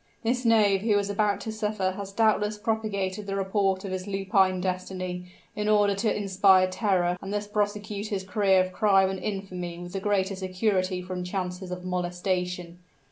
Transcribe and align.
This 0.23 0.45
knave 0.45 0.81
who 0.81 0.97
is 0.97 1.11
about 1.11 1.39
to 1.41 1.51
suffer 1.51 1.91
has 1.91 2.11
doubtless 2.11 2.57
propagated 2.57 3.27
the 3.27 3.35
report 3.35 3.85
of 3.85 3.91
his 3.91 4.07
lupine 4.07 4.59
destiny, 4.59 5.27
in 5.55 5.69
order 5.69 5.93
to 5.93 6.17
inspire 6.17 6.65
terror 6.67 7.19
and 7.21 7.31
thus 7.31 7.47
prosecute 7.47 8.07
his 8.07 8.23
career 8.23 8.61
of 8.63 8.73
crime 8.73 9.11
and 9.11 9.19
infamy 9.19 9.77
with 9.77 9.93
the 9.93 9.99
greater 9.99 10.35
security 10.35 11.03
from 11.03 11.23
chances 11.23 11.69
of 11.69 11.85
molestation. 11.85 12.79